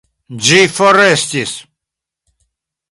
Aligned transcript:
Ĝi 0.47 0.61
forestis. 0.77 1.55